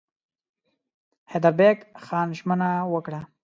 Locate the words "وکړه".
2.93-3.21